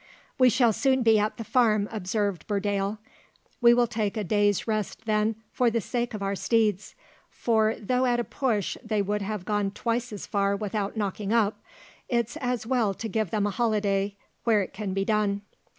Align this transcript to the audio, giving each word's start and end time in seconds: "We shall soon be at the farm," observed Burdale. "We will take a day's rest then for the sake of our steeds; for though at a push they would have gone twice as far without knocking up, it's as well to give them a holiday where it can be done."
"We 0.39 0.49
shall 0.49 0.73
soon 0.73 1.03
be 1.03 1.19
at 1.19 1.37
the 1.37 1.43
farm," 1.43 1.87
observed 1.91 2.47
Burdale. 2.47 2.97
"We 3.61 3.75
will 3.75 3.85
take 3.85 4.17
a 4.17 4.23
day's 4.23 4.67
rest 4.67 5.05
then 5.05 5.35
for 5.51 5.69
the 5.69 5.79
sake 5.79 6.15
of 6.15 6.23
our 6.23 6.33
steeds; 6.33 6.95
for 7.29 7.75
though 7.77 8.07
at 8.07 8.19
a 8.19 8.23
push 8.23 8.77
they 8.83 9.03
would 9.03 9.21
have 9.21 9.45
gone 9.45 9.69
twice 9.69 10.11
as 10.11 10.25
far 10.25 10.55
without 10.55 10.97
knocking 10.97 11.31
up, 11.31 11.61
it's 12.09 12.35
as 12.37 12.65
well 12.65 12.95
to 12.95 13.07
give 13.07 13.29
them 13.29 13.45
a 13.45 13.51
holiday 13.51 14.15
where 14.43 14.63
it 14.63 14.73
can 14.73 14.95
be 14.95 15.05
done." 15.05 15.43